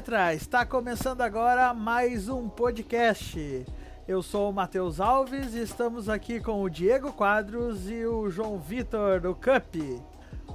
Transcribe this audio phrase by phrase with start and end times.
[0.00, 3.66] Letra, está começando agora mais um podcast.
[4.08, 8.58] Eu sou o Matheus Alves e estamos aqui com o Diego Quadros e o João
[8.58, 9.76] Vitor do Cup.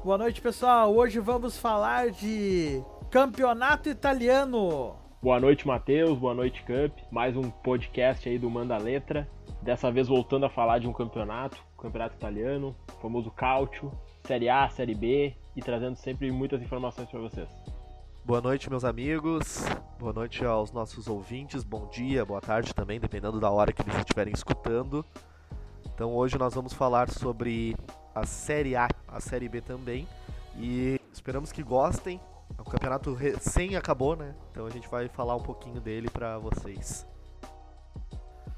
[0.03, 0.95] Boa noite, pessoal.
[0.95, 2.81] Hoje vamos falar de
[3.11, 4.95] Campeonato Italiano.
[5.21, 6.17] Boa noite, Matheus.
[6.17, 6.97] Boa noite, Cup.
[7.11, 9.29] Mais um podcast aí do Manda Letra.
[9.61, 13.91] Dessa vez voltando a falar de um campeonato, campeonato italiano, famoso Calcio,
[14.25, 17.74] Série A, Série B e trazendo sempre muitas informações para vocês.
[18.25, 19.63] Boa noite, meus amigos.
[19.99, 21.63] Boa noite aos nossos ouvintes.
[21.63, 25.05] Bom dia, boa tarde também, dependendo da hora que eles estiverem escutando.
[25.93, 27.77] Então, hoje nós vamos falar sobre
[28.15, 30.07] a Série A, a Série B também.
[30.57, 32.19] E esperamos que gostem.
[32.57, 34.33] O campeonato recém acabou, né?
[34.49, 37.05] Então a gente vai falar um pouquinho dele para vocês.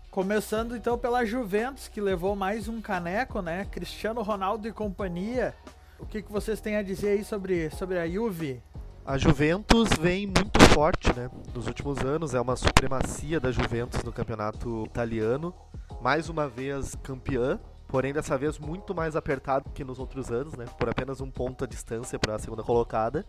[0.10, 3.66] Começando então pela Juventus, que levou mais um caneco, né?
[3.66, 5.54] Cristiano Ronaldo e companhia.
[6.00, 8.64] O que, que vocês têm a dizer aí sobre, sobre a Juve?
[9.08, 11.32] A Juventus vem muito forte, né?
[11.56, 15.54] Nos últimos anos é uma supremacia da Juventus no campeonato italiano.
[16.02, 20.66] Mais uma vez campeã, porém dessa vez muito mais apertado que nos outros anos, né?
[20.78, 23.26] Por apenas um ponto a distância para a segunda colocada.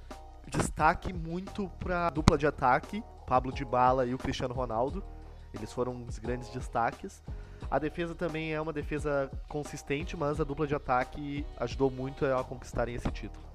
[0.49, 5.05] Destaque muito para a dupla de ataque, Pablo Dybala e o Cristiano Ronaldo.
[5.55, 7.23] Eles foram os grandes destaques.
[7.71, 12.43] A defesa também é uma defesa consistente, mas a dupla de ataque ajudou muito a
[12.43, 13.48] conquistarem esse título.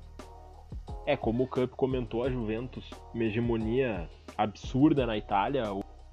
[1.05, 5.63] É, como o Cup comentou, a Juventus, uma hegemonia absurda na Itália.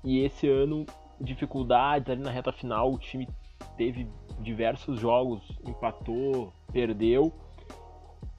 [0.02, 0.84] E esse ano,
[1.20, 3.28] dificuldades ali na reta final, o time
[3.76, 4.08] teve
[4.40, 7.32] diversos jogos, empatou, perdeu.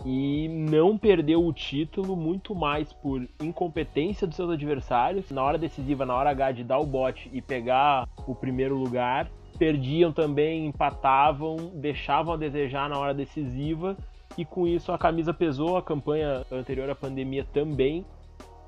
[0.04, 5.30] E não perdeu o título muito mais por incompetência dos seus adversários.
[5.32, 9.32] Na hora decisiva, na hora H de dar o bote e pegar o primeiro lugar,
[9.58, 13.96] perdiam também, empatavam, deixavam a desejar na hora decisiva
[14.38, 18.06] e com isso a camisa pesou, a campanha anterior à pandemia também,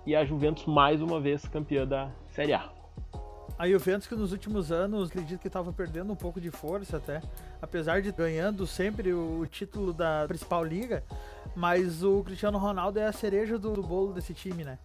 [0.05, 2.69] e a Juventus mais uma vez campeã da Série A.
[3.57, 7.21] A Juventus que nos últimos anos, acredito que estava perdendo um pouco de força até,
[7.61, 11.03] apesar de ganhando sempre o título da principal liga,
[11.55, 14.79] mas o Cristiano Ronaldo é a cereja do, do bolo desse time, né?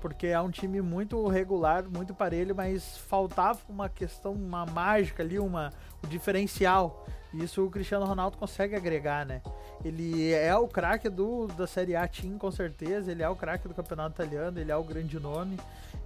[0.00, 5.38] Porque é um time muito regular, muito parelho, mas faltava uma questão, uma mágica ali,
[5.38, 5.70] uma,
[6.04, 7.06] um diferencial.
[7.34, 9.42] Isso o Cristiano Ronaldo consegue agregar, né?
[9.84, 13.10] Ele é o craque do da Série A Team, com certeza.
[13.10, 15.58] Ele é o craque do campeonato italiano, ele é o grande nome.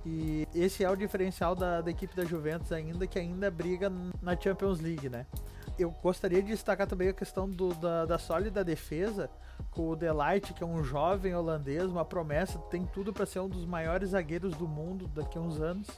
[0.06, 4.39] E esse é o diferencial da, da equipe da Juventus ainda, que ainda briga na
[4.41, 5.27] Champions League, né?
[5.78, 9.31] Eu gostaria de destacar também a questão do, da, da sólida defesa,
[9.71, 13.49] com o Delight, que é um jovem holandês, uma promessa, tem tudo para ser um
[13.49, 15.89] dos maiores zagueiros do mundo daqui a uns anos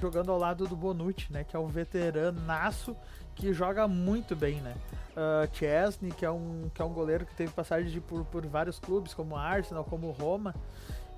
[0.00, 1.44] jogando ao lado do Bonucci, né?
[1.44, 2.96] Que é um veteranaço
[3.38, 4.74] que joga muito bem, né?
[5.16, 8.44] Uh, Chesney, que é, um, que é um goleiro que teve passagem de, por, por
[8.46, 10.54] vários clubes, como Arsenal, como Roma,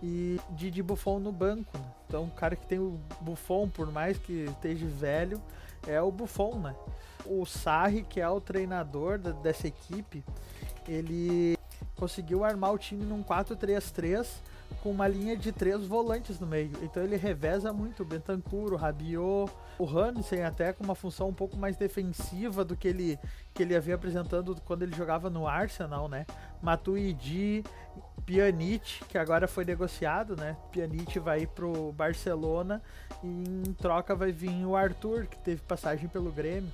[0.03, 1.77] e Didi Buffon no banco.
[1.77, 1.85] Né?
[2.07, 5.41] Então, um cara que tem o Buffon, por mais que esteja velho,
[5.87, 6.75] é o Buffon, né?
[7.27, 10.23] O Sarri, que é o treinador da, dessa equipe,
[10.87, 11.57] ele
[11.97, 14.27] conseguiu armar o time num 4-3-3
[14.83, 16.73] com uma linha de três volantes no meio.
[16.83, 21.35] Então ele reveza muito o Bentancur, o Rabiot, o Hansen até com uma função um
[21.35, 23.19] pouco mais defensiva do que ele,
[23.55, 26.27] que ele havia apresentando quando ele jogava no Arsenal, né?
[26.63, 27.65] Matuidi,
[28.25, 30.57] Pjanic, que agora foi negociado, né?
[30.71, 32.83] Pjanic vai pro Barcelona
[33.23, 36.71] e em troca vai vir o Arthur, que teve passagem pelo Grêmio.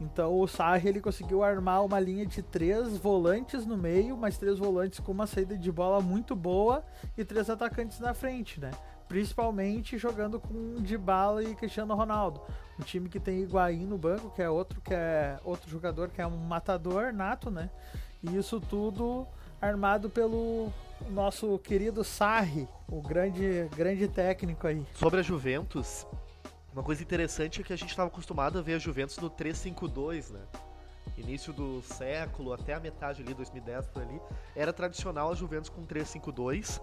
[0.00, 4.58] Então o Sarri ele conseguiu armar uma linha de três volantes no meio, mas três
[4.58, 6.84] volantes com uma saída de bola muito boa
[7.16, 8.70] e três atacantes na frente, né?
[9.08, 12.40] Principalmente jogando com Dybala e Cristiano Ronaldo.
[12.78, 16.20] Um time que tem Higuaín no banco, que é outro que é outro jogador que
[16.20, 17.70] é um matador nato, né?
[18.22, 19.26] E isso tudo
[19.60, 20.72] armado pelo
[21.10, 24.86] nosso querido Sarri, o grande grande técnico aí.
[24.94, 26.06] Sobre a Juventus,
[26.72, 30.30] uma coisa interessante é que a gente estava acostumado a ver a Juventus no 3-5-2,
[30.30, 30.40] né?
[31.16, 34.20] Início do século, até a metade ali, 2010 por ali,
[34.54, 36.80] era tradicional a Juventus com 3-5-2.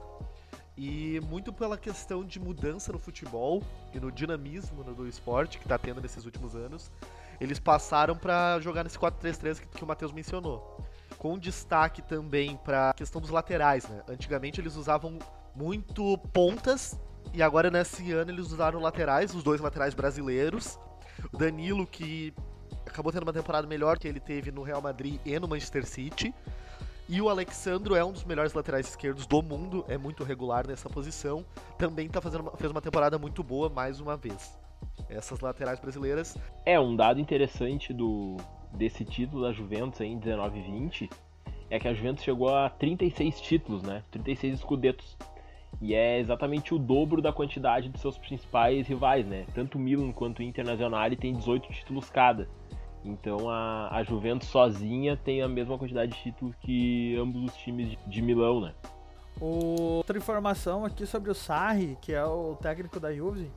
[0.78, 5.78] E muito pela questão de mudança no futebol e no dinamismo do esporte que está
[5.78, 6.92] tendo nesses últimos anos,
[7.40, 10.84] eles passaram para jogar nesse 4-3-3 que, que o Matheus mencionou.
[11.18, 14.04] Com destaque também para a questão dos laterais, né?
[14.10, 15.18] Antigamente eles usavam
[15.56, 17.00] muito pontas
[17.33, 20.80] e agora nesse ano eles usaram laterais, os dois laterais brasileiros.
[21.31, 22.33] O Danilo, que
[22.86, 26.33] acabou tendo uma temporada melhor que ele teve no Real Madrid e no Manchester City.
[27.07, 30.89] E o Alexandro é um dos melhores laterais esquerdos do mundo, é muito regular nessa
[30.89, 31.45] posição.
[31.77, 34.57] Também tá fazendo uma, fez uma temporada muito boa mais uma vez.
[35.07, 36.36] Essas laterais brasileiras.
[36.66, 38.38] É, um dado interessante do
[38.74, 41.10] desse título da Juventus em 19-20
[41.69, 44.04] é que a Juventus chegou a 36 títulos, né?
[44.12, 45.18] 36 escudetos.
[45.81, 49.45] E é exatamente o dobro da quantidade de seus principais rivais, né?
[49.54, 52.48] Tanto Milan quanto Internacional tem 18 títulos cada.
[53.04, 57.92] Então a, a Juventus sozinha tem a mesma quantidade de títulos que ambos os times
[57.92, 58.74] de, de Milão, né?
[59.39, 63.51] Outra informação aqui sobre o Sarri, que é o técnico da Juve,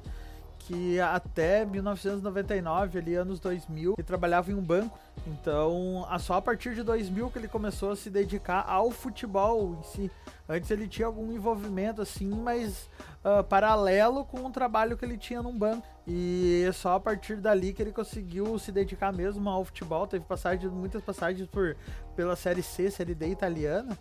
[0.59, 4.99] que até 1999, ali anos 2000, ele trabalhava em um banco.
[5.27, 9.83] Então, só a partir de 2000 que ele começou a se dedicar ao futebol em
[9.83, 10.11] si.
[10.49, 12.89] Antes ele tinha algum envolvimento assim, mas
[13.29, 15.87] uh, paralelo com o trabalho que ele tinha num banco.
[16.07, 20.07] E só a partir dali que ele conseguiu se dedicar mesmo ao futebol.
[20.07, 21.77] Teve passagem, muitas passagens por,
[22.17, 23.97] pela Série C, Série D italiana.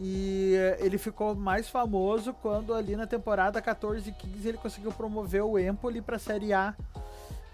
[0.00, 5.42] E ele ficou mais famoso quando ali na temporada 14 e 15 ele conseguiu promover
[5.42, 6.74] o Empoli para a Série A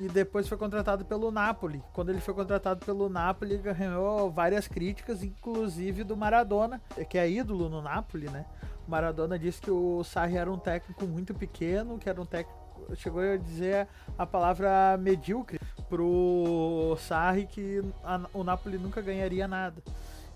[0.01, 1.83] e depois foi contratado pelo Napoli.
[1.93, 7.69] Quando ele foi contratado pelo Napoli, ganhou várias críticas, inclusive do Maradona, que é ídolo
[7.69, 8.47] no Napoli, né?
[8.89, 12.59] Maradona disse que o Sarri era um técnico muito pequeno, que era um técnico
[12.97, 13.87] chegou a dizer
[14.17, 19.83] a palavra medíocre pro Sarri que a, o Napoli nunca ganharia nada.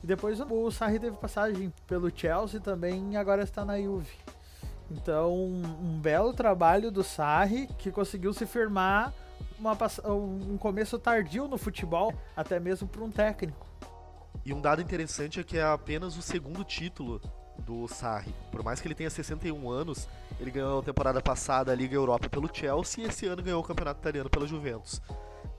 [0.02, 4.12] E depois o Sarri teve passagem pelo Chelsea também e agora está na Juve.
[4.90, 9.14] Então, um, um belo trabalho do Sarri que conseguiu se firmar
[9.58, 9.76] uma,
[10.06, 13.66] um começo tardio no futebol, até mesmo para um técnico.
[14.44, 17.20] E um dado interessante é que é apenas o segundo título
[17.64, 18.34] do Sarri.
[18.50, 22.28] Por mais que ele tenha 61 anos, ele ganhou a temporada passada a Liga Europa
[22.28, 25.00] pelo Chelsea e esse ano ganhou o Campeonato Italiano pela Juventus.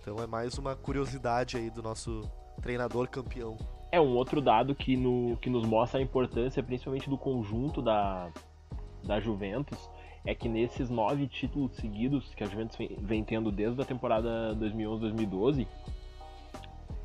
[0.01, 2.29] Então é mais uma curiosidade aí do nosso
[2.61, 3.57] treinador campeão.
[3.91, 8.29] É um outro dado que, no, que nos mostra a importância, principalmente do conjunto da,
[9.03, 9.89] da Juventus,
[10.25, 15.67] é que nesses nove títulos seguidos que a Juventus vem tendo desde a temporada 2011-2012,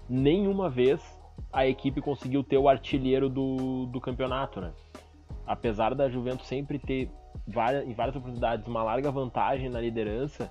[0.08, 1.17] nenhuma vez
[1.52, 4.72] a equipe conseguiu ter o artilheiro do, do campeonato, né?
[5.46, 7.10] Apesar da Juventus sempre ter
[7.46, 10.50] várias, em várias oportunidades uma larga vantagem na liderança,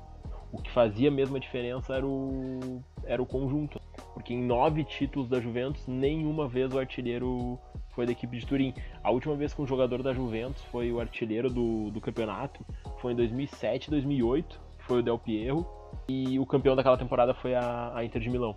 [0.51, 3.79] o que fazia mesmo a diferença era o, era o conjunto.
[4.13, 7.59] Porque em nove títulos da Juventus, nenhuma vez o artilheiro
[7.91, 8.73] foi da equipe de Turim.
[9.03, 12.65] A última vez que um jogador da Juventus foi o artilheiro do, do campeonato
[12.99, 15.67] foi em 2007, 2008, foi o Del Piero,
[16.07, 18.55] e o campeão daquela temporada foi a, a Inter de Milão.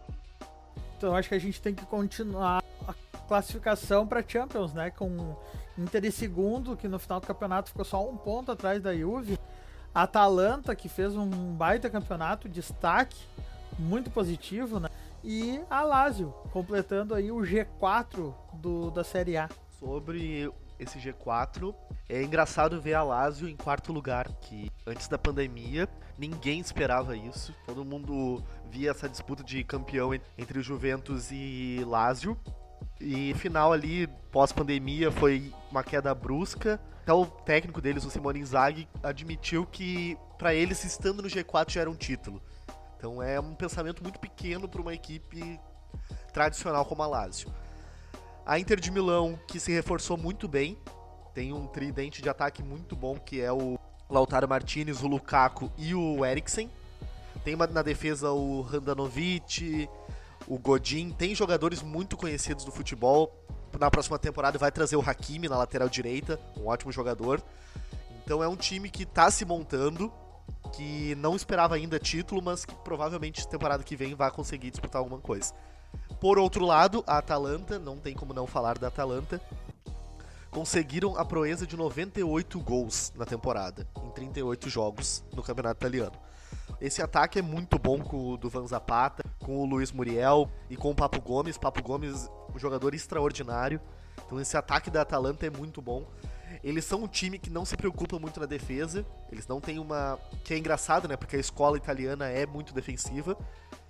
[1.01, 2.93] Então acho que a gente tem que continuar a
[3.27, 4.91] classificação para Champions, né?
[4.91, 5.35] Com
[5.79, 9.39] Inter em segundo, que no final do campeonato ficou só um ponto atrás da Juve.
[9.95, 13.17] Atalanta, que fez um baita campeonato, destaque
[13.79, 14.91] muito positivo, né?
[15.25, 19.49] e a Lazio, completando aí o G4 do, da Série A.
[19.79, 21.75] Sobre esse G4,
[22.09, 25.89] é engraçado ver a Lazio em quarto lugar, que antes da pandemia
[26.19, 27.55] ninguém esperava isso.
[27.67, 32.37] Todo mundo via essa disputa de campeão entre Juventus e Lazio.
[32.99, 36.81] E final ali, pós-pandemia, foi uma queda brusca.
[37.03, 41.81] Até o técnico deles, o Simone Inzaghi, admitiu que para eles, estando no G4 já
[41.83, 42.43] era um título.
[42.97, 45.59] Então é um pensamento muito pequeno para uma equipe
[46.33, 47.53] tradicional como a Lazio.
[48.45, 50.79] A Inter de Milão, que se reforçou muito bem,
[51.35, 53.79] tem um tridente de ataque muito bom, que é o
[54.09, 56.71] Lautaro Martinez, o Lukaku e o Eriksen.
[57.45, 59.89] Tem na defesa o Handanovic,
[60.47, 63.33] o Godin, tem jogadores muito conhecidos do futebol.
[63.79, 67.43] Na próxima temporada vai trazer o Hakimi na lateral direita, um ótimo jogador.
[68.25, 70.13] Então é um time que está se montando
[70.73, 75.21] que não esperava ainda título, mas que provavelmente temporada que vem vai conseguir disputar alguma
[75.21, 75.55] coisa.
[76.21, 79.41] Por outro lado, a Atalanta, não tem como não falar da Atalanta,
[80.51, 86.13] conseguiram a proeza de 98 gols na temporada, em 38 jogos no Campeonato Italiano.
[86.79, 90.77] Esse ataque é muito bom com o do Van Zapata, com o Luiz Muriel e
[90.77, 91.57] com o Papo Gomes.
[91.57, 93.81] Papo Gomes, um jogador extraordinário.
[94.27, 96.07] Então esse ataque da Atalanta é muito bom.
[96.65, 99.07] Eles são um time que não se preocupa muito na defesa.
[99.31, 100.19] Eles não têm uma.
[100.45, 101.17] Que é engraçado, né?
[101.17, 103.37] Porque a escola italiana é muito defensiva.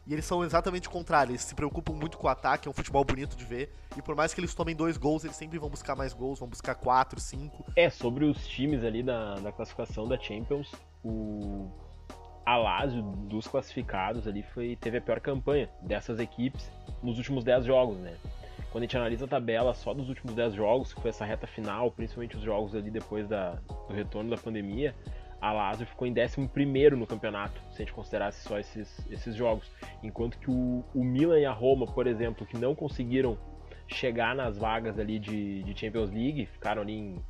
[0.07, 1.33] E eles são exatamente o contrário.
[1.33, 3.73] Eles se preocupam muito com o ataque, é um futebol bonito de ver.
[3.97, 6.49] E por mais que eles tomem dois gols, eles sempre vão buscar mais gols, vão
[6.49, 7.64] buscar quatro, cinco.
[7.76, 10.73] É, sobre os times ali da, da classificação da Champions,
[11.04, 11.71] o
[12.45, 16.71] Alásio dos classificados ali foi teve a pior campanha dessas equipes
[17.02, 18.16] nos últimos 10 jogos, né?
[18.71, 21.47] quando a gente analisa a tabela só dos últimos 10 jogos, que foi essa reta
[21.47, 24.95] final, principalmente os jogos ali depois da, do retorno da pandemia,
[25.40, 26.49] a Lazio ficou em 11
[26.97, 29.70] no campeonato, se a gente considerasse só esses, esses jogos.
[30.02, 33.38] Enquanto que o, o Milan e a Roma, por exemplo, que não conseguiram
[33.87, 37.25] chegar nas vagas ali de, de Champions League, ficaram ali em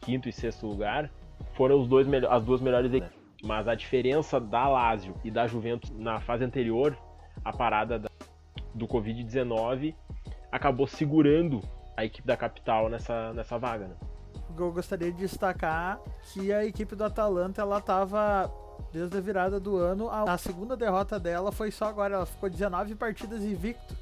[0.00, 1.10] quinto e sexto lugar,
[1.54, 3.20] foram os dois, as duas melhores equipes.
[3.42, 6.96] Mas a diferença da Lazio e da Juventus na fase anterior,
[7.44, 8.08] a parada da,
[8.72, 9.94] do Covid-19
[10.50, 11.60] acabou segurando
[11.96, 13.88] a equipe da capital nessa, nessa vaga.
[13.88, 13.94] Né?
[14.60, 16.00] Eu gostaria de destacar
[16.32, 18.52] que a equipe do Atalanta ela estava
[18.92, 20.08] desde a virada do ano.
[20.08, 23.96] A, a segunda derrota dela foi só agora, ela ficou 19 partidas invicto.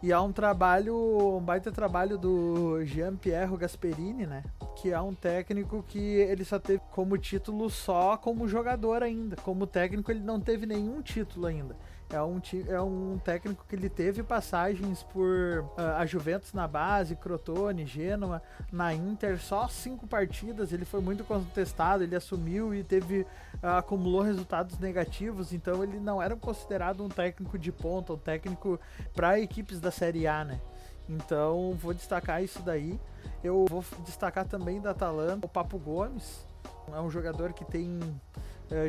[0.00, 4.44] E há um trabalho, um baita trabalho do Jean Pierre Gasperini, né?
[4.76, 9.34] Que é um técnico que ele só teve como título só como jogador ainda.
[9.36, 11.76] Como técnico ele não teve nenhum título ainda.
[12.10, 17.14] É um, é um técnico que ele teve passagens por uh, a Juventus na base,
[17.14, 20.72] Crotone, Gênova, na Inter, só cinco partidas.
[20.72, 23.26] Ele foi muito contestado, ele assumiu e teve
[23.62, 25.52] uh, acumulou resultados negativos.
[25.52, 28.80] Então ele não era considerado um técnico de ponta, um técnico
[29.14, 30.58] para equipes da Série A, né?
[31.06, 32.98] Então vou destacar isso daí.
[33.44, 36.46] Eu vou destacar também da Atalanta o Papo Gomes.
[36.90, 38.00] É um jogador que tem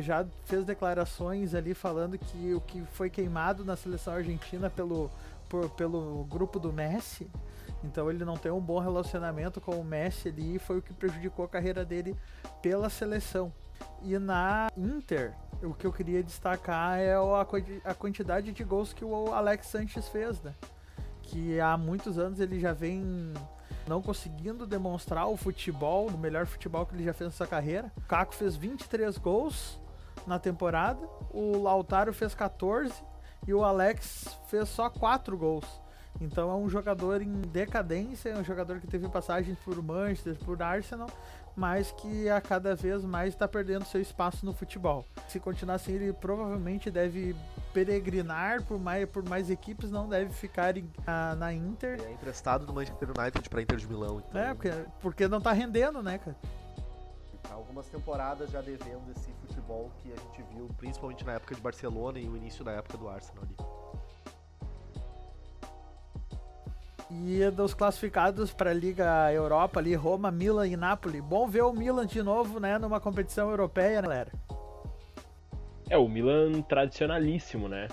[0.00, 5.10] já fez declarações ali falando que o que foi queimado na seleção argentina pelo,
[5.48, 7.30] por, pelo grupo do Messi,
[7.82, 11.44] então ele não tem um bom relacionamento com o Messi ali, foi o que prejudicou
[11.44, 12.16] a carreira dele
[12.60, 13.52] pela seleção.
[14.02, 17.14] E na Inter, o que eu queria destacar é
[17.84, 20.54] a quantidade de gols que o Alex Sanches fez, né?
[21.22, 23.32] Que há muitos anos ele já vem
[23.86, 27.92] não conseguindo demonstrar o futebol, o melhor futebol que ele já fez nessa carreira.
[27.96, 29.78] O Caco fez 23 gols
[30.26, 32.92] na temporada, o Lautaro fez 14
[33.46, 35.64] e o Alex fez só 4 gols.
[36.20, 40.62] Então é um jogador em decadência, é um jogador que teve passagens por Manchester, por
[40.62, 41.08] Arsenal,
[41.56, 45.04] mas que a cada vez mais está perdendo seu espaço no futebol.
[45.28, 47.34] Se continuar assim, ele provavelmente deve
[47.72, 52.00] peregrinar por mais, por mais equipes, não deve ficar em, a, na Inter.
[52.02, 54.22] É emprestado do Manchester United para Inter de Milão.
[54.28, 54.40] Então...
[54.40, 56.36] É, porque, porque não está rendendo, né, cara?
[57.50, 62.18] Algumas temporadas já devendo esse futebol que a gente viu, principalmente na época de Barcelona
[62.18, 63.79] e o início da época do Arsenal ali.
[67.10, 71.20] E dos classificados para a Liga Europa ali, Roma, Milan e Napoli.
[71.20, 74.32] Bom ver o Milan de novo, né, numa competição europeia, né, galera?
[75.88, 77.88] É, o Milan tradicionalíssimo, né?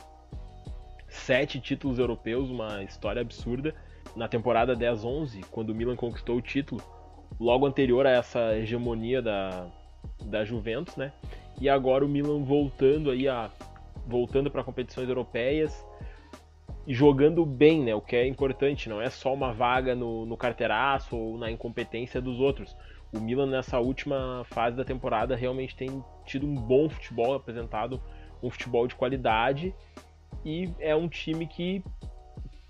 [1.07, 3.73] Sete títulos europeus, uma história absurda.
[4.15, 6.81] Na temporada 10-11, quando o Milan conquistou o título,
[7.39, 9.67] logo anterior a essa hegemonia da,
[10.25, 11.11] da Juventus, né?
[11.59, 13.49] E agora o Milan voltando aí a
[14.05, 15.85] voltando para competições europeias,
[16.87, 17.93] jogando bem, né?
[17.93, 22.21] O que é importante, não é só uma vaga no, no carteiraço ou na incompetência
[22.21, 22.75] dos outros.
[23.13, 28.01] O Milan nessa última fase da temporada realmente tem tido um bom futebol apresentado,
[28.41, 29.73] um futebol de qualidade
[30.45, 31.83] e é um time que,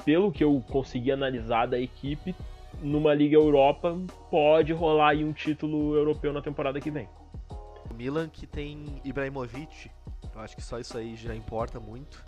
[0.06, 2.36] pelo que eu consegui analisar da equipe,
[2.82, 3.98] numa Liga Europa
[4.30, 7.10] pode rolar aí um título europeu na temporada que vem.
[7.90, 9.90] O Milan que tem Ibrahimovic,
[10.34, 12.24] eu acho que só isso aí já importa muito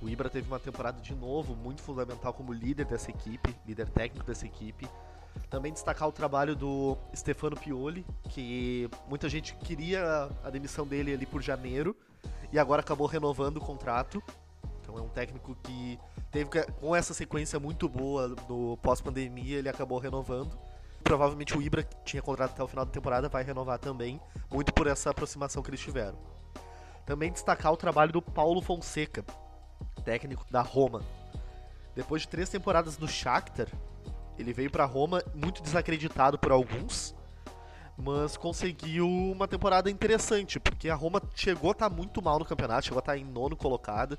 [0.00, 4.26] o Ibra teve uma temporada de novo muito fundamental como líder dessa equipe, líder técnico
[4.26, 4.88] dessa equipe.
[5.50, 11.26] Também destacar o trabalho do Stefano Pioli, que muita gente queria a demissão dele ali
[11.26, 11.96] por janeiro
[12.52, 14.22] e agora acabou renovando o contrato.
[14.80, 15.98] Então é um técnico que
[16.30, 16.50] teve
[16.80, 20.56] com essa sequência muito boa no pós-pandemia, ele acabou renovando.
[21.02, 24.72] Provavelmente o Ibra, que tinha contrato até o final da temporada, vai renovar também, muito
[24.72, 26.18] por essa aproximação que eles tiveram.
[27.06, 29.24] Também destacar o trabalho do Paulo Fonseca,
[30.04, 31.02] técnico da Roma.
[31.94, 33.68] Depois de três temporadas no Shakhtar,
[34.38, 37.14] ele veio para Roma muito desacreditado por alguns,
[37.96, 42.44] mas conseguiu uma temporada interessante, porque a Roma chegou a estar tá muito mal no
[42.44, 44.16] campeonato, chegou a estar tá em nono colocado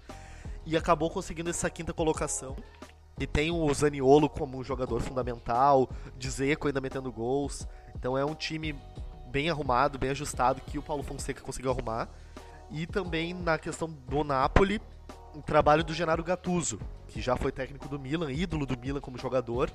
[0.66, 2.56] e acabou conseguindo essa quinta colocação.
[3.18, 7.68] E tem o Zaniolo como um jogador fundamental, Dzeko ainda metendo gols.
[7.96, 8.75] Então é um time
[9.28, 12.10] bem arrumado, bem ajustado que o Paulo Fonseca conseguiu arrumar.
[12.72, 14.82] E também na questão do Napoli,
[15.33, 19.17] o trabalho do Genaro Gattuso, que já foi técnico do Milan, ídolo do Milan como
[19.17, 19.71] jogador.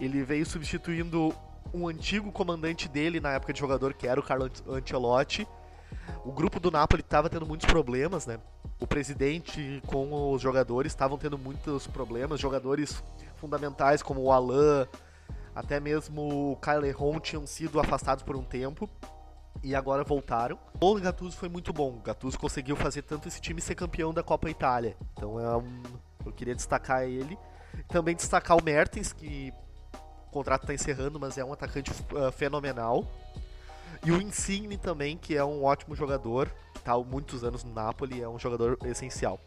[0.00, 1.34] Ele veio substituindo
[1.72, 5.46] um antigo comandante dele na época de jogador, que era o Carlo Ancelotti.
[6.24, 8.38] O grupo do Napoli estava tendo muitos problemas, né?
[8.80, 12.40] O presidente com os jogadores estavam tendo muitos problemas.
[12.40, 13.02] Jogadores
[13.36, 14.86] fundamentais como o Alain,
[15.54, 18.88] até mesmo o Kyle Ron tinham sido afastados por um tempo
[19.62, 20.58] e agora voltaram.
[20.80, 21.96] O Gattuso foi muito bom.
[21.96, 24.96] O Gattuso conseguiu fazer tanto esse time ser campeão da Copa Itália.
[25.12, 25.82] Então é um...
[26.24, 27.38] eu queria destacar ele.
[27.88, 29.52] Também destacar o Mertens, que
[30.26, 33.06] o contrato está encerrando, mas é um atacante uh, fenomenal.
[34.04, 37.72] E o Insigne também, que é um ótimo jogador, que está há muitos anos no
[37.72, 39.40] Napoli, é um jogador essencial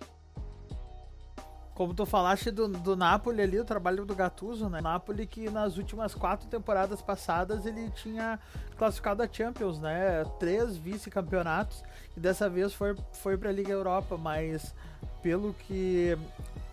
[1.73, 4.81] como tu falaste do, do Napoli ali, o trabalho do Gattuso, né?
[4.81, 8.39] Napoli que nas últimas quatro temporadas passadas ele tinha
[8.77, 10.23] classificado a Champions, né?
[10.39, 11.83] Três vice-campeonatos
[12.15, 14.75] e dessa vez foi, foi para a Liga Europa, mas
[15.21, 16.17] pelo que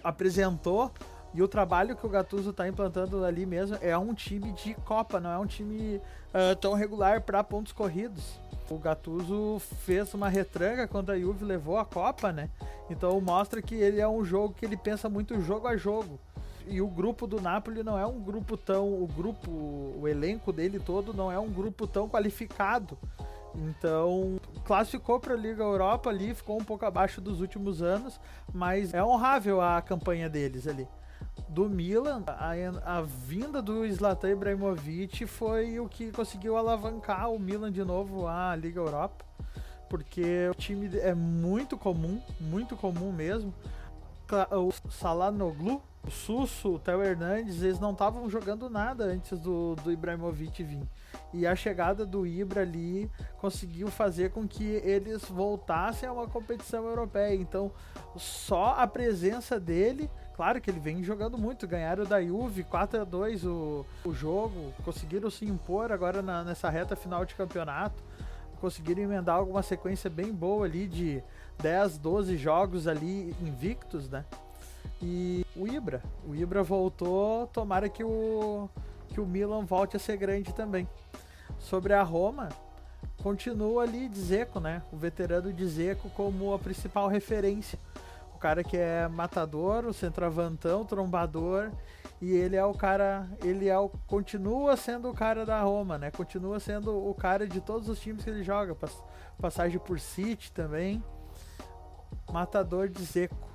[0.02, 0.90] apresentou
[1.35, 5.20] E o trabalho que o Gattuso está implantando ali mesmo é um time de Copa,
[5.20, 8.38] não é um time uh, tão regular para pontos corridos.
[8.70, 12.50] O Gattuso fez uma retranca quando a Juve levou a Copa, né?
[12.90, 16.18] Então mostra que ele é um jogo que ele pensa muito jogo a jogo.
[16.66, 18.87] E o grupo do Napoli não é um grupo tão.
[18.87, 22.99] O grupo, o elenco dele todo não é um grupo tão qualificado.
[23.54, 28.20] Então, classificou para a Liga Europa ali, ficou um pouco abaixo dos últimos anos,
[28.52, 30.87] mas é honrável a campanha deles ali.
[31.48, 37.72] Do Milan, a, a vinda do Zlatan Ibrahimovic foi o que conseguiu alavancar o Milan
[37.72, 39.24] de novo à Liga Europa,
[39.88, 43.52] porque o time é muito comum, muito comum mesmo.
[44.52, 49.90] O Salanoglu, o Susso, o Theo Hernandes, eles não estavam jogando nada antes do, do
[49.90, 50.86] Ibrahimovic vir.
[51.32, 56.87] E a chegada do Ibra ali conseguiu fazer com que eles voltassem a uma competição
[56.87, 57.35] europeia.
[57.35, 57.70] Então,
[58.16, 63.04] só a presença dele, claro que ele vem jogando muito, ganharam da Juve 4 a
[63.04, 68.02] 2 o, o jogo, conseguiram se impor agora na, nessa reta final de campeonato,
[68.58, 71.23] conseguiram emendar alguma sequência bem boa ali de
[71.58, 74.25] 10, 12 jogos ali invictos, né?
[75.00, 78.68] E o Ibra, o Ibra voltou, tomara que o
[79.18, 80.88] que o Milan volte a ser grande também.
[81.58, 82.50] Sobre a Roma,
[83.20, 84.80] continua ali Dzeko, né?
[84.92, 87.78] O veterano Dzeko como a principal referência.
[88.32, 91.72] O cara que é matador, o centroavantão, trombador,
[92.22, 96.12] e ele é o cara, ele é o, continua sendo o cara da Roma, né?
[96.12, 98.76] Continua sendo o cara de todos os times que ele joga,
[99.40, 101.02] passagem por City também.
[102.30, 103.48] Matador de Zeco.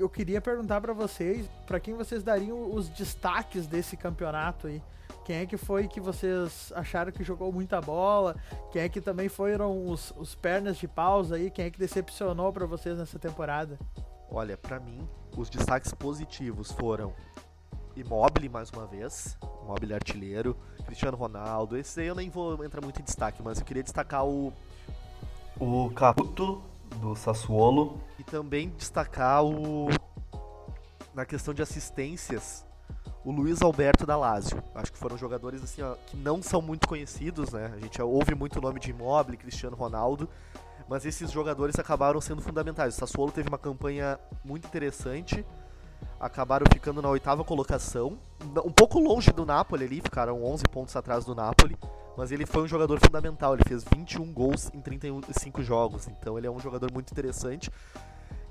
[0.00, 4.82] Eu queria perguntar para vocês, para quem vocês dariam os destaques desse campeonato aí?
[5.26, 8.34] Quem é que foi que vocês acharam que jogou muita bola?
[8.72, 11.50] Quem é que também foram os, os pernas de pausa aí?
[11.50, 13.78] Quem é que decepcionou para vocês nessa temporada?
[14.30, 17.12] Olha, para mim, os destaques positivos foram
[17.94, 21.76] Immobile mais uma vez, Immobile artilheiro, Cristiano Ronaldo.
[21.76, 24.50] Esse aí eu nem vou entrar muito em destaque, mas eu queria destacar o
[25.60, 26.62] o Caputo
[26.96, 29.88] do Sassuolo e também destacar o
[31.14, 32.64] na questão de assistências
[33.24, 34.62] o Luiz Alberto da Lazio.
[34.74, 37.72] Acho que foram jogadores assim, ó, que não são muito conhecidos, né?
[37.74, 40.28] A gente ouve muito o nome de Immobile, Cristiano Ronaldo,
[40.88, 42.94] mas esses jogadores acabaram sendo fundamentais.
[42.94, 45.44] O Sassuolo teve uma campanha muito interessante,
[46.18, 48.18] acabaram ficando na oitava colocação,
[48.64, 51.76] um pouco longe do Napoli ali, ficaram 11 pontos atrás do Napoli,
[52.20, 56.46] mas ele foi um jogador fundamental, ele fez 21 gols em 35 jogos, então ele
[56.46, 57.70] é um jogador muito interessante.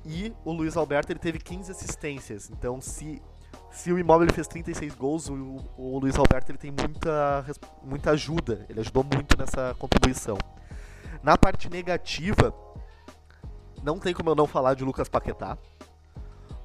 [0.04, 3.22] E o Luiz Alberto ele teve 15 assistências, então se
[3.70, 7.46] se o Imóvel fez 36 gols, o, o Luiz Alberto ele tem muita,
[7.84, 10.40] muita ajuda, ele ajudou muito nessa contribuição.
[11.22, 12.52] Na parte negativa,
[13.84, 15.60] não tem como eu não falar de Lucas Paquetá.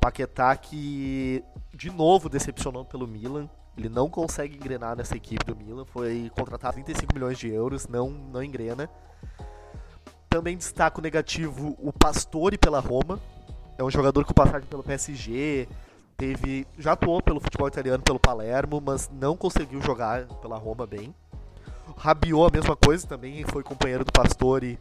[0.00, 3.46] Paquetá que, de novo, decepcionou pelo Milan.
[3.76, 5.84] Ele não consegue engrenar nessa equipe do Milan.
[5.84, 8.88] Foi contratado 35 milhões de euros, não, não engrena.
[10.28, 13.20] Também destaco negativo o Pastore pela Roma.
[13.76, 15.68] É um jogador com passagem pelo PSG,
[16.16, 21.12] teve já atuou pelo futebol italiano pelo Palermo, mas não conseguiu jogar pela Roma bem.
[21.96, 24.78] Rabiot a mesma coisa, também foi companheiro do Pastore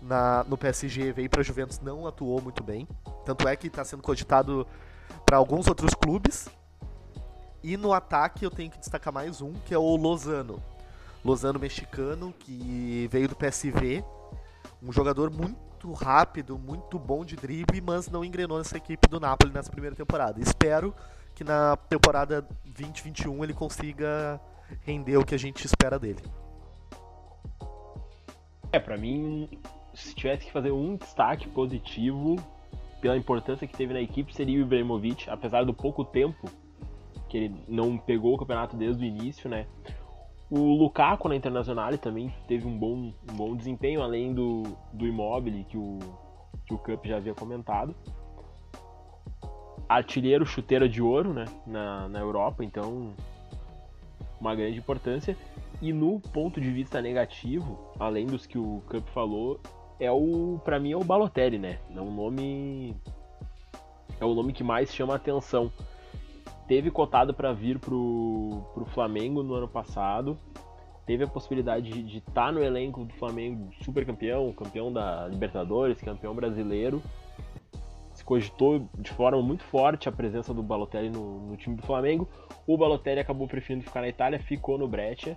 [0.00, 2.88] na, no PSG, veio para a Juventus, não atuou muito bem.
[3.24, 4.66] Tanto é que está sendo cogitado
[5.24, 6.48] para alguns outros clubes.
[7.62, 10.60] E no ataque eu tenho que destacar mais um, que é o Lozano.
[11.24, 14.04] Lozano mexicano, que veio do PSV,
[14.82, 19.52] um jogador muito rápido, muito bom de drible, mas não engrenou nessa equipe do Napoli
[19.52, 20.40] nessa primeira temporada.
[20.40, 20.92] Espero
[21.36, 24.40] que na temporada 2021 ele consiga
[24.80, 26.22] render o que a gente espera dele.
[28.72, 29.48] É, para mim,
[29.94, 32.36] se tivesse que fazer um destaque positivo
[33.00, 36.50] pela importância que teve na equipe seria o Ibrahimovic, apesar do pouco tempo
[37.32, 39.66] que ele não pegou o campeonato desde o início, né?
[40.50, 45.64] O Lukaku na Internacional também teve um bom, um bom desempenho, além do, do Immobile,
[45.64, 45.98] que o,
[46.66, 47.96] que o Cup já havia comentado.
[49.88, 53.14] Artilheiro chuteira de ouro né, na, na Europa, então
[54.38, 55.34] uma grande importância.
[55.80, 59.58] E no ponto de vista negativo, além dos que o Cup falou,
[59.98, 61.78] é o para mim é o Balotelli, né?
[61.96, 62.94] É um nome
[64.20, 65.72] é o nome que mais chama a atenção
[66.72, 70.38] teve cotado para vir pro, pro Flamengo no ano passado.
[71.04, 76.00] Teve a possibilidade de estar tá no elenco do Flamengo super campeão, campeão da Libertadores,
[76.00, 77.02] campeão brasileiro.
[78.14, 82.26] Se cogitou de forma muito forte a presença do Balotelli no, no time do Flamengo.
[82.66, 85.36] O Balotelli acabou preferindo ficar na Itália, ficou no Breccia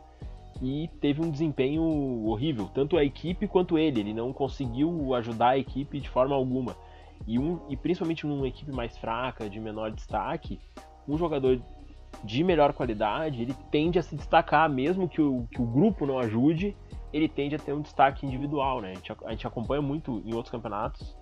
[0.61, 1.83] e teve um desempenho
[2.27, 3.99] horrível, tanto a equipe quanto ele.
[3.99, 6.77] Ele não conseguiu ajudar a equipe de forma alguma.
[7.27, 10.61] E, um, e principalmente numa equipe mais fraca, de menor destaque,
[11.07, 11.61] um jogador
[12.23, 16.17] de melhor qualidade, ele tende a se destacar, mesmo que o, que o grupo não
[16.19, 16.75] ajude,
[17.13, 18.91] ele tende a ter um destaque individual, né?
[18.91, 21.15] A gente, a gente acompanha muito em outros campeonatos,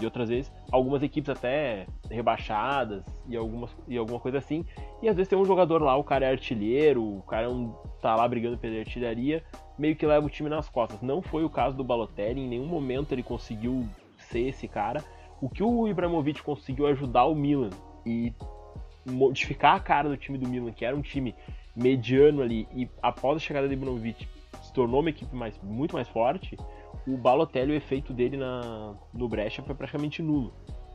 [0.00, 4.64] e outras vezes algumas equipes até rebaixadas e, algumas, e alguma coisa assim.
[5.02, 7.72] E às vezes tem um jogador lá, o cara é artilheiro, o cara é um,
[8.00, 9.42] tá lá brigando pela artilharia,
[9.78, 11.00] meio que leva o time nas costas.
[11.00, 13.86] Não foi o caso do Balotelli, em nenhum momento ele conseguiu
[14.18, 15.02] ser esse cara.
[15.40, 17.70] O que o Ibrahimovic conseguiu ajudar o Milan
[18.04, 18.32] e
[19.06, 21.34] modificar a cara do time do Milan, que era um time
[21.74, 24.26] mediano ali, e após a chegada do Ibrahimovic
[24.62, 26.56] se tornou uma equipe mais, muito mais forte,
[27.06, 30.52] o Balotelli, o efeito dele na, no Brecha foi praticamente nulo.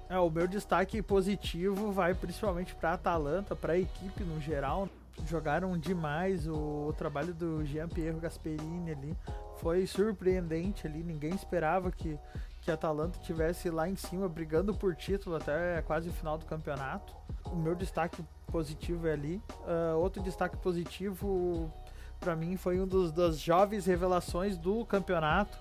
[0.09, 4.89] É, o meu destaque positivo vai principalmente para a Atalanta, para a equipe no geral.
[5.25, 9.15] Jogaram demais o, o trabalho do Jean Pierre Gasperini ali.
[9.59, 12.17] Foi surpreendente ali, ninguém esperava que,
[12.61, 16.45] que a Atalanta tivesse lá em cima brigando por título até quase o final do
[16.45, 17.13] campeonato.
[17.45, 19.41] O meu destaque positivo é ali.
[19.61, 21.73] Uh, outro destaque positivo
[22.19, 25.57] para mim foi um dos das jovens revelações do campeonato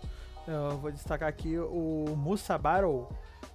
[0.47, 3.09] eu vou destacar aqui o Musa Barrow,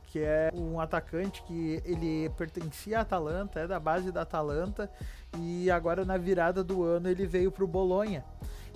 [0.07, 4.89] que é um atacante que ele pertencia à Atalanta, é da base da Atalanta,
[5.37, 8.23] e agora na virada do ano ele veio para o Bolonha.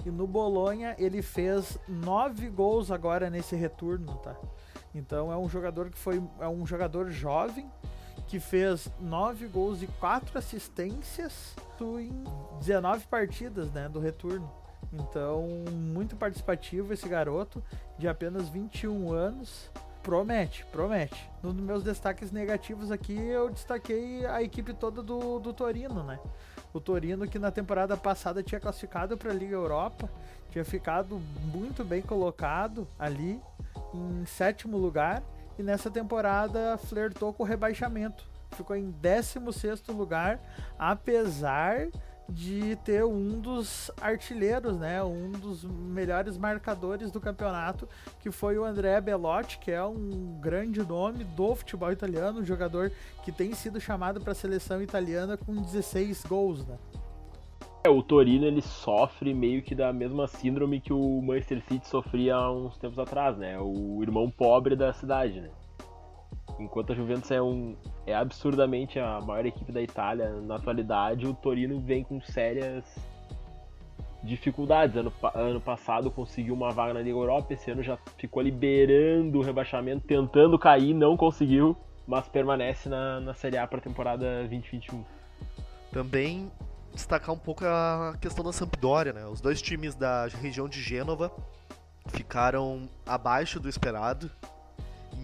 [0.05, 4.35] E no Bolonha ele fez nove gols agora nesse retorno, tá?
[4.93, 7.69] Então é um jogador que foi é um jogador jovem
[8.27, 12.23] que fez nove gols e quatro assistências em
[12.59, 14.51] 19 partidas, né, do retorno.
[14.91, 17.63] Então, muito participativo esse garoto,
[17.97, 19.71] de apenas 21 anos.
[20.03, 21.29] Promete, promete.
[21.43, 26.19] Nos meus destaques negativos aqui, eu destaquei a equipe toda do, do Torino, né?
[26.73, 30.10] O Torino que na temporada passada tinha classificado para a Liga Europa,
[30.51, 31.19] tinha ficado
[31.51, 33.41] muito bem colocado ali
[33.93, 35.23] em sétimo lugar
[35.58, 38.23] e nessa temporada flertou com o rebaixamento.
[38.51, 40.39] Ficou em 16 lugar,
[40.77, 41.88] apesar
[42.29, 47.87] de ter um dos artilheiros, né, um dos melhores marcadores do campeonato,
[48.19, 52.91] que foi o André Belotti, que é um grande nome do futebol italiano, um jogador
[53.23, 56.77] que tem sido chamado para a seleção italiana com 16 gols, né?
[57.83, 62.35] É, o Torino ele sofre meio que da mesma síndrome que o Manchester City sofria
[62.35, 63.57] há uns tempos atrás, né?
[63.57, 65.49] O irmão pobre da cidade, né?
[66.59, 71.33] Enquanto a Juventus é, um, é absurdamente a maior equipe da Itália na atualidade, o
[71.33, 72.83] Torino vem com sérias
[74.21, 74.97] dificuldades.
[74.97, 79.41] Ano, ano passado conseguiu uma vaga na Liga Europa, esse ano já ficou liberando o
[79.41, 85.03] rebaixamento, tentando cair, não conseguiu, mas permanece na, na Série A para a temporada 2021.
[85.91, 86.51] Também
[86.93, 89.25] destacar um pouco a questão da Sampdoria, né?
[89.27, 91.31] Os dois times da região de Gênova
[92.07, 94.29] ficaram abaixo do esperado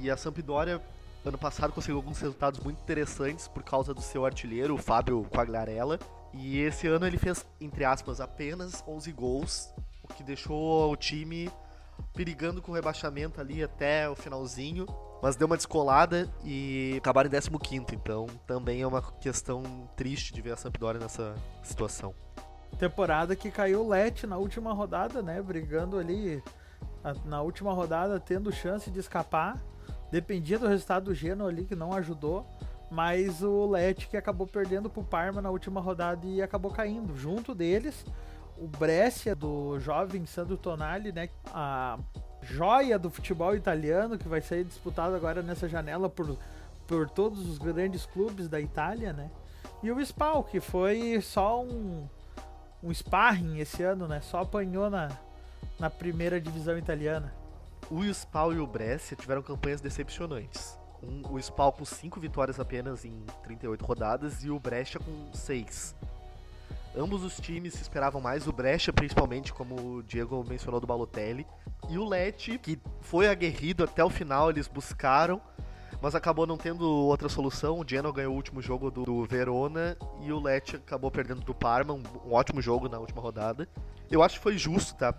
[0.01, 0.81] e a Sampdoria
[1.25, 5.99] ano passado conseguiu alguns resultados muito interessantes por causa do seu artilheiro, o Fábio Quagliarella.
[6.33, 11.49] E esse ano ele fez, entre aspas, apenas 11 gols, o que deixou o time
[12.13, 14.85] perigando com o rebaixamento ali até o finalzinho,
[15.21, 19.63] mas deu uma descolada e acabaram em 15 então também é uma questão
[19.95, 22.13] triste de ver a Sampdoria nessa situação.
[22.77, 26.43] Temporada que caiu o Let na última rodada, né, brigando ali
[27.23, 29.57] na última rodada, tendo chance de escapar
[30.11, 32.45] Dependia do resultado do Genoa ali, que não ajudou.
[32.89, 37.17] Mas o Lecce que acabou perdendo pro Parma na última rodada e acabou caindo.
[37.17, 38.05] Junto deles,
[38.57, 41.29] o Brescia do jovem Sandro Tonali, né?
[41.47, 41.97] A
[42.41, 46.37] joia do futebol italiano que vai ser disputado agora nessa janela por,
[46.87, 49.31] por todos os grandes clubes da Itália, né?
[49.81, 52.07] E o Spal, que foi só um,
[52.83, 54.21] um sparring esse ano, né?
[54.21, 55.09] Só apanhou na,
[55.79, 57.33] na primeira divisão italiana.
[57.89, 60.79] O Spal e o Brescia tiveram campanhas decepcionantes.
[61.03, 65.95] Um, o Spal com 5 vitórias apenas em 38 rodadas e o Brescia com 6.
[66.97, 71.45] Ambos os times se esperavam mais, o Brescia principalmente, como o Diego mencionou do Balotelli,
[71.89, 75.39] e o Lecce, que foi aguerrido até o final, eles buscaram,
[76.01, 77.79] mas acabou não tendo outra solução.
[77.79, 81.53] O Genoa ganhou o último jogo do, do Verona e o Lecce acabou perdendo do
[81.53, 83.67] Parma, um, um ótimo jogo na última rodada.
[84.09, 85.13] Eu acho que foi justo, tá?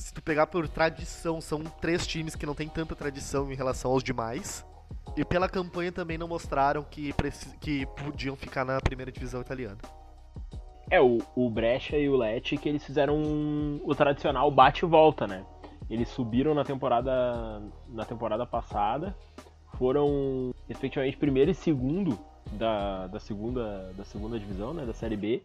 [0.00, 3.90] Se tu pegar por tradição, são três times que não tem tanta tradição em relação
[3.92, 4.64] aos demais.
[5.16, 7.14] E pela campanha também não mostraram que,
[7.60, 9.78] que podiam ficar na primeira divisão italiana.
[10.90, 14.88] É, o, o Brescia e o Lecce que eles fizeram um, o tradicional bate e
[14.88, 15.44] volta, né?
[15.88, 19.14] Eles subiram na temporada na temporada passada,
[19.76, 22.18] foram efetivamente primeiro e segundo
[22.52, 25.42] da, da segunda da segunda divisão, né, da Série B,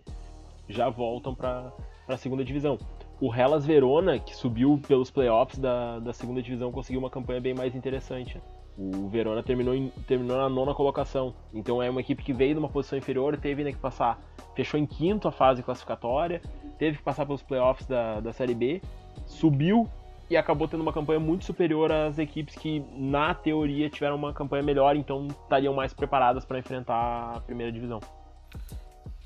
[0.69, 1.71] já voltam para
[2.07, 2.79] a segunda divisão
[3.19, 7.53] o Hellas Verona, que subiu pelos playoffs da, da segunda divisão, conseguiu uma campanha bem
[7.53, 8.41] mais interessante.
[8.77, 11.33] O Verona terminou, em, terminou na nona colocação.
[11.53, 14.19] Então é uma equipe que veio de uma posição inferior, teve né, que passar.
[14.53, 16.41] Fechou em quinto a fase classificatória,
[16.77, 18.81] teve que passar pelos playoffs da, da Série B,
[19.25, 19.87] subiu
[20.29, 24.63] e acabou tendo uma campanha muito superior às equipes que, na teoria, tiveram uma campanha
[24.63, 27.99] melhor, então estariam mais preparadas para enfrentar a primeira divisão.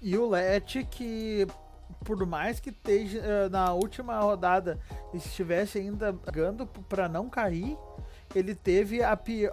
[0.02, 1.48] E o Leti, que
[2.04, 4.80] por mais que esteja eh, na última rodada
[5.14, 7.78] estivesse ainda ganhando para não cair,
[8.36, 9.44] ele teve a, pi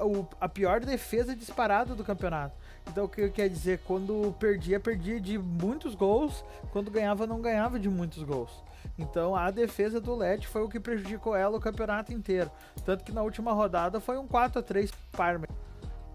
[0.40, 2.54] a pior defesa disparada do campeonato.
[2.88, 3.80] Então o que quer dizer?
[3.84, 8.62] Quando perdia, perdia de muitos gols, quando ganhava, não ganhava de muitos gols.
[8.98, 12.50] Então a defesa do LED foi o que prejudicou ela o campeonato inteiro.
[12.84, 15.46] Tanto que na última rodada foi um 4 a 3 Parma.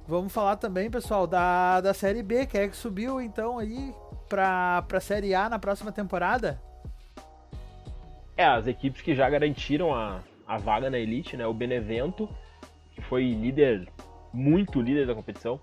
[0.08, 3.94] Vamos falar também, pessoal, da, da Série B, que é que subiu então aí
[4.32, 6.62] para a Série A na próxima temporada?
[8.38, 11.46] É, as equipes que já garantiram a, a vaga na Elite, né?
[11.46, 12.30] O Benevento,
[12.96, 13.90] que foi líder,
[14.34, 15.60] muito líder da competição.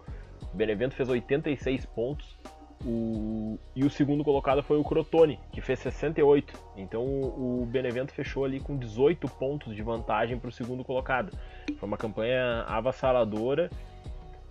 [0.52, 2.36] O Benevento fez 86 pontos.
[2.84, 6.52] O, e o segundo colocado foi o Crotone, que fez 68.
[6.76, 11.32] Então o, o Benevento fechou ali com 18 pontos de vantagem para o segundo colocado.
[11.78, 13.70] Foi uma campanha avassaladora.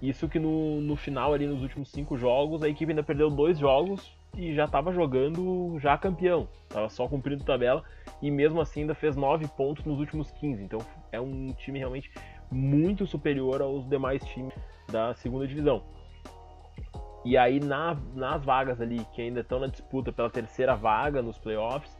[0.01, 3.57] Isso que no, no final, ali nos últimos cinco jogos, a equipe ainda perdeu dois
[3.57, 6.47] jogos e já estava jogando já campeão.
[6.69, 7.83] Tava só cumprindo tabela
[8.21, 10.63] e mesmo assim ainda fez nove pontos nos últimos 15.
[10.63, 10.79] Então
[11.12, 12.12] é um time realmente
[12.51, 14.53] muito superior aos demais times
[14.91, 15.83] da segunda divisão.
[17.25, 21.38] E aí na, nas vagas ali que ainda estão na disputa pela terceira vaga nos
[21.39, 21.97] playoffs,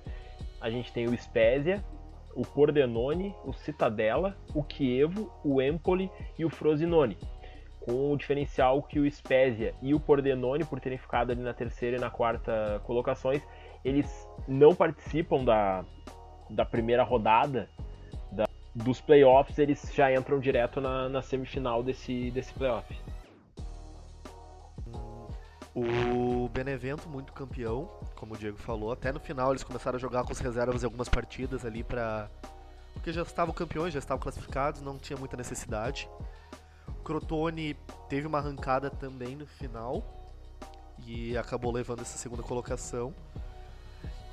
[0.62, 1.84] a gente tem o Spezia,
[2.36, 7.18] o Pordenone, o Citadella, o Chievo, o Empoli e o Frosinone.
[7.88, 11.96] Com o diferencial que o Spezia e o Pordenone, por terem ficado ali na terceira
[11.96, 13.42] e na quarta colocações,
[13.84, 15.86] eles não participam da,
[16.50, 17.70] da primeira rodada
[18.84, 22.96] dos playoffs, eles já entram direto na, na semifinal desse, desse playoff.
[25.74, 28.92] O Benevento, muito campeão, como o Diego falou.
[28.92, 32.30] Até no final eles começaram a jogar com as reservas em algumas partidas ali para
[32.94, 36.10] Porque já estavam campeões, já estavam classificados, não tinha muita necessidade.
[37.08, 37.74] Crotone
[38.10, 40.04] teve uma arrancada também no final
[41.06, 43.14] e acabou levando essa segunda colocação.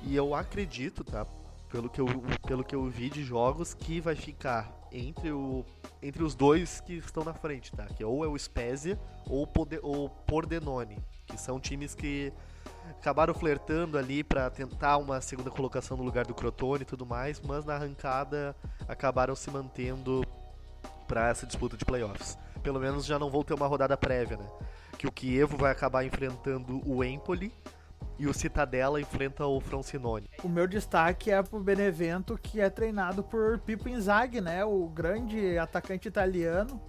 [0.03, 1.25] E eu acredito, tá?
[1.71, 2.07] pelo que eu,
[2.45, 5.65] pelo que eu vi de jogos, que vai ficar entre, o,
[6.01, 7.85] entre os dois que estão na frente, tá?
[7.85, 9.49] Que ou é o Spezia ou
[9.83, 12.31] o Pordenone, que são times que
[12.99, 17.41] acabaram flertando ali para tentar uma segunda colocação no lugar do Crotone e tudo mais,
[17.41, 18.55] mas na arrancada
[18.87, 20.23] acabaram se mantendo
[21.07, 22.37] para essa disputa de playoffs.
[22.65, 24.45] Pelo menos já não vou ter uma rodada prévia, né?
[24.97, 27.53] Que o Kievo vai acabar enfrentando o Empoli
[28.17, 30.27] e o Citadella enfrenta o Froncinone.
[30.43, 34.65] O meu destaque é pro Benevento, que é treinado por Pippo Inzaghi, né?
[34.65, 36.81] O grande atacante italiano,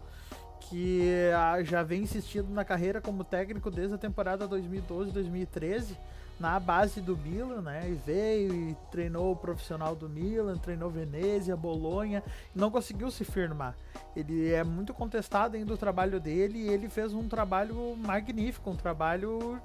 [0.60, 5.94] que ah, já vem insistindo na carreira como técnico desde a temporada 2012-2013,
[6.38, 7.88] na base do Milan, né?
[7.88, 12.22] E veio e treinou o profissional do Milan, treinou Venezia, Bolonha,
[12.54, 13.74] não conseguiu se firmar.
[14.14, 18.76] Ele é muito contestado ainda o trabalho dele e ele fez um trabalho magnífico, um
[18.76, 19.60] trabalho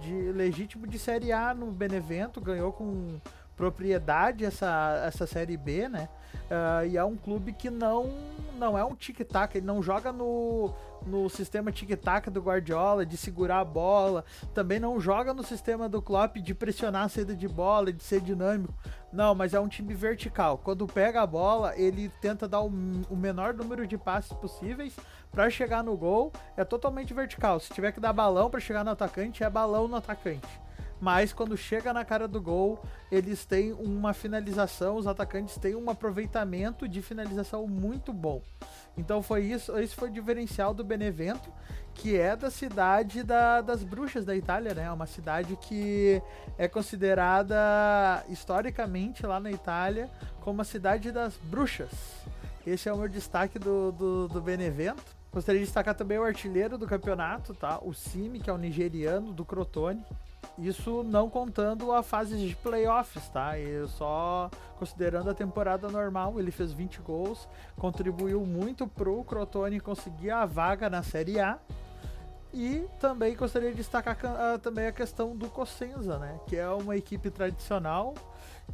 [0.00, 3.20] de legítimo de Série A no Benevento, ganhou com
[3.62, 6.08] propriedade essa, essa Série B, né?
[6.50, 8.10] Uh, e é um clube que não,
[8.58, 10.74] não é um tic-tac, ele não joga no,
[11.06, 16.02] no sistema tic-tac do Guardiola, de segurar a bola, também não joga no sistema do
[16.02, 18.74] Klopp de pressionar a saída de bola, de ser dinâmico.
[19.12, 20.58] Não, mas é um time vertical.
[20.58, 22.66] Quando pega a bola, ele tenta dar o,
[23.08, 24.96] o menor número de passes possíveis
[25.30, 26.32] para chegar no gol.
[26.56, 27.60] É totalmente vertical.
[27.60, 30.48] Se tiver que dar balão para chegar no atacante, é balão no atacante
[31.02, 35.90] mas quando chega na cara do gol, eles têm uma finalização, os atacantes têm um
[35.90, 38.40] aproveitamento de finalização muito bom.
[38.96, 41.52] Então foi isso, esse foi o diferencial do Benevento,
[41.92, 44.92] que é da cidade da, das bruxas da Itália, né?
[44.92, 46.22] Uma cidade que
[46.56, 50.08] é considerada historicamente lá na Itália
[50.40, 51.90] como a cidade das bruxas.
[52.64, 55.02] Esse é o meu destaque do, do, do Benevento.
[55.32, 57.80] Gostaria de destacar também o artilheiro do campeonato, tá?
[57.82, 60.00] O Simi, que é o nigeriano do Crotone.
[60.62, 63.58] Isso não contando a fase de playoffs, tá?
[63.58, 64.48] E só
[64.78, 70.88] considerando a temporada normal, ele fez 20 gols, contribuiu muito pro Crotone conseguir a vaga
[70.88, 71.58] na Série A.
[72.54, 76.38] E também gostaria de destacar uh, também a questão do Cosenza, né?
[76.46, 78.14] Que é uma equipe tradicional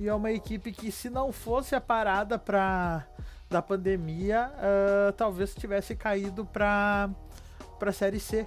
[0.00, 3.06] e é uma equipe que se não fosse a parada pra,
[3.48, 7.08] da pandemia, uh, talvez tivesse caído para
[7.80, 8.46] a Série C.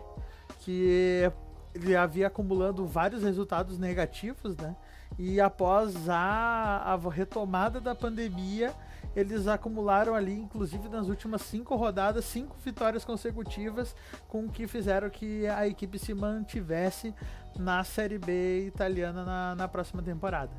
[0.59, 1.31] Que
[1.73, 4.75] ele havia acumulando vários resultados negativos, né?
[5.17, 8.73] E após a, a retomada da pandemia,
[9.15, 13.95] eles acumularam ali, inclusive nas últimas cinco rodadas, cinco vitórias consecutivas,
[14.27, 17.13] com que fizeram que a equipe se mantivesse
[17.57, 20.51] na Série B italiana na, na próxima temporada.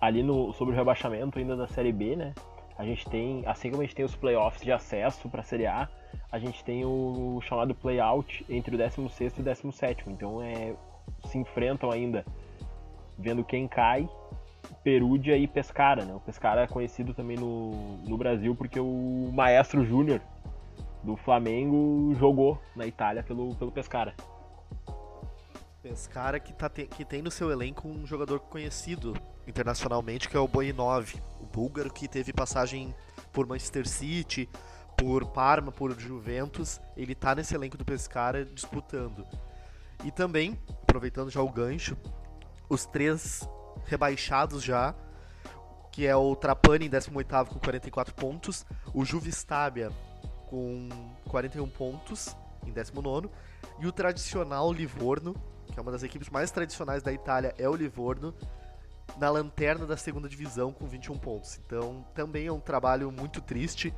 [0.00, 2.34] Ali no, sobre o rebaixamento ainda da Série B, né?
[2.80, 5.66] A gente tem, assim como a gente tem os playoffs de acesso para a Série
[5.66, 5.86] A,
[6.32, 10.04] a gente tem o chamado playout entre o 16 e o 17.
[10.06, 10.74] Então é,
[11.26, 12.24] se enfrentam ainda
[13.18, 14.08] vendo quem cai,
[14.82, 16.06] Perúdia e Pescara.
[16.06, 16.14] Né?
[16.14, 20.22] O Pescara é conhecido também no, no Brasil porque o Maestro Júnior
[21.02, 24.14] do Flamengo jogou na Itália pelo, pelo Pescara.
[25.82, 29.14] Pescara que, tá te, que tem no seu elenco um jogador conhecido
[29.50, 31.14] internacionalmente que é o Boinov
[31.52, 32.94] búlgaro que teve passagem
[33.32, 34.48] por Manchester City,
[34.96, 36.80] por Parma, por Juventus.
[36.96, 39.26] Ele tá nesse elenco do Pescara disputando.
[40.04, 41.96] E também, aproveitando já o gancho,
[42.68, 43.46] os três
[43.84, 44.94] rebaixados já,
[45.92, 49.90] que é o Trapani em 18º com 44 pontos, o Juvistabia
[50.46, 50.88] com
[51.28, 52.34] 41 pontos
[52.66, 53.28] em 19
[53.78, 55.34] e o tradicional Livorno,
[55.66, 58.34] que é uma das equipes mais tradicionais da Itália, é o Livorno,
[59.20, 61.60] na lanterna da segunda divisão com 21 pontos.
[61.64, 63.94] Então também é um trabalho muito triste.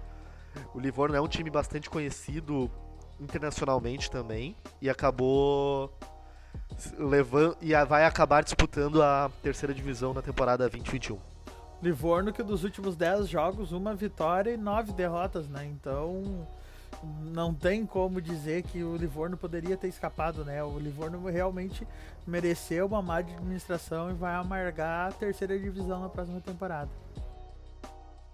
[0.74, 2.70] O Livorno é um time bastante conhecido
[3.20, 5.96] internacionalmente também e acabou
[6.98, 11.18] levando e vai acabar disputando a terceira divisão na temporada 2021.
[11.80, 15.64] Livorno que dos últimos 10 jogos, uma vitória e 9 derrotas, né?
[15.64, 16.46] Então,
[17.33, 20.62] não tem como dizer que o Livorno poderia ter escapado, né?
[20.62, 21.87] O Livorno realmente
[22.26, 26.90] mereceu uma má administração e vai amargar a terceira divisão na próxima temporada.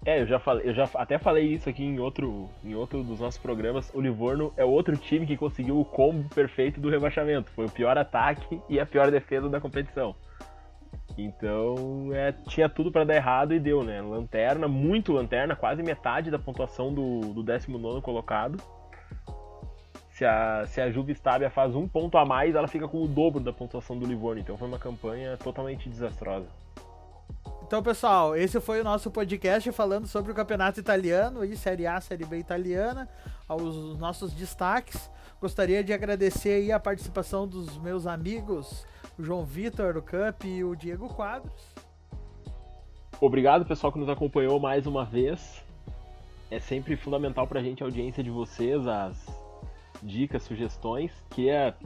[0.04, 3.20] É, eu já falei, eu já até falei isso aqui em outro, em outro dos
[3.20, 3.90] nossos programas.
[3.92, 7.50] O Livorno é outro time que conseguiu o combo perfeito do rebaixamento.
[7.50, 10.14] Foi o pior ataque e a pior defesa da competição.
[11.18, 14.00] Então, é, tinha tudo para dar errado e deu, né?
[14.00, 18.62] Lanterna, muito lanterna, quase metade da pontuação do, do 19 colocado.
[20.10, 23.08] Se a, se a Juve Stabia faz um ponto a mais, ela fica com o
[23.08, 24.40] dobro da pontuação do Livorno.
[24.40, 26.46] Então foi uma campanha totalmente desastrosa.
[27.68, 32.00] Então, pessoal, esse foi o nosso podcast falando sobre o campeonato italiano e Série A,
[32.00, 33.06] Série B italiana,
[33.46, 35.10] aos nossos destaques.
[35.38, 38.86] Gostaria de agradecer aí a participação dos meus amigos
[39.18, 41.74] o João Vitor, o Cup e o Diego Quadros.
[43.20, 45.62] Obrigado, pessoal, que nos acompanhou mais uma vez.
[46.50, 49.26] É sempre fundamental para a gente a audiência de vocês, as
[50.02, 51.12] dicas, sugestões.
[51.28, 51.76] Queria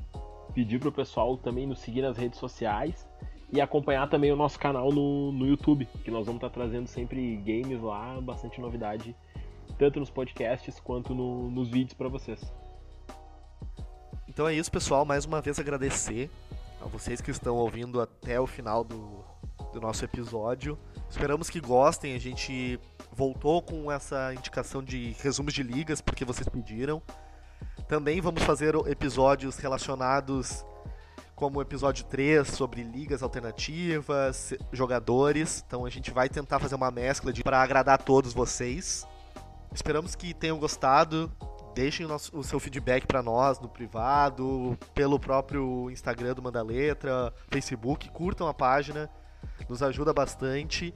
[0.55, 3.05] pedir para o pessoal também nos seguir nas redes sociais
[3.53, 6.87] e acompanhar também o nosso canal no, no YouTube, que nós vamos estar tá trazendo
[6.87, 9.15] sempre games lá, bastante novidade,
[9.79, 12.41] tanto nos podcasts quanto no, nos vídeos para vocês.
[14.27, 15.05] Então é isso, pessoal.
[15.05, 16.31] Mais uma vez agradecer
[16.81, 19.23] a vocês que estão ouvindo até o final do,
[19.75, 20.79] do nosso episódio.
[21.11, 22.15] Esperamos que gostem.
[22.15, 22.81] A gente
[23.13, 27.03] voltou com essa indicação de resumos de ligas porque vocês pediram.
[27.87, 30.65] Também vamos fazer episódios relacionados
[31.43, 35.65] como o episódio 3 sobre ligas alternativas, jogadores.
[35.67, 39.05] Então a gente vai tentar fazer uma mescla para agradar a todos vocês.
[39.75, 41.33] Esperamos que tenham gostado.
[41.75, 46.63] Deixem o, nosso, o seu feedback para nós no privado, pelo próprio Instagram do Manda
[46.63, 49.11] Letra, Facebook, curtam a página,
[49.69, 50.95] nos ajuda bastante.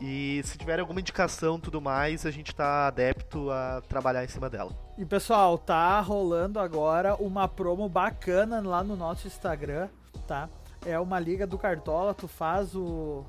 [0.00, 4.48] E se tiver alguma indicação tudo mais, a gente está adepto a trabalhar em cima
[4.50, 4.72] dela.
[4.98, 9.88] E pessoal, tá rolando agora uma promo bacana lá no nosso Instagram,
[10.26, 10.48] tá?
[10.84, 13.24] É uma liga do Cartola, tu faz o,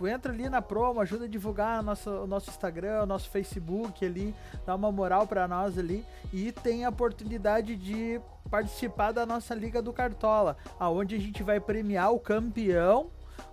[0.00, 4.02] Tu entra ali na promo, ajuda a divulgar nosso, o nosso Instagram, o nosso Facebook
[4.02, 8.18] ali, dá uma moral para nós ali e tem a oportunidade de
[8.50, 13.10] participar da nossa Liga do Cartola, aonde a gente vai premiar o campeão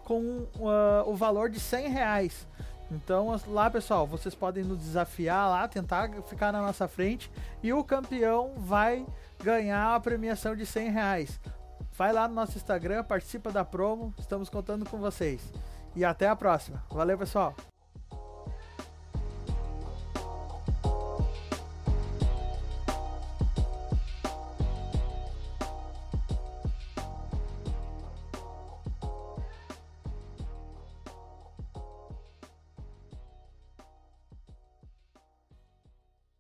[0.08, 0.22] com
[0.56, 2.48] uh, o valor de 100 reais.
[2.90, 7.30] Então lá pessoal, vocês podem nos desafiar lá, tentar ficar na nossa frente
[7.62, 9.06] e o campeão vai
[9.44, 11.42] ganhar a premiação de 100 reais.
[11.92, 15.52] Vai lá no nosso Instagram, participa da promo, estamos contando com vocês.
[15.94, 16.82] E até a próxima.
[16.90, 17.54] Valeu, pessoal!